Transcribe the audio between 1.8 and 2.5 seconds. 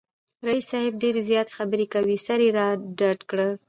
کوي، سر یې